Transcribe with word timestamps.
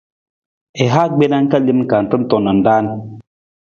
I 0.83 0.85
ha 0.93 1.03
gbena 1.13 1.37
ka 1.51 1.57
lem 1.65 1.79
ka 1.89 1.97
tantong 2.09 2.43
na 2.43 2.51
raan. 2.65 2.85